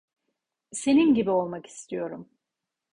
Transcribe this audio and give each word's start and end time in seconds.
Senin 0.71 1.13
gibi 1.13 1.29
olmak 1.29 1.65
istiyorum. 1.65 2.29